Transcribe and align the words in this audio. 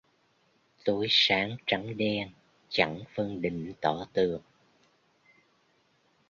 Tối 0.85 1.07
sáng 1.09 1.57
trắng 1.65 1.97
đen 1.97 2.29
chẳng 2.69 3.01
phân 3.15 3.41
định 3.41 3.73
tỏ 3.81 4.05
tường 4.13 4.41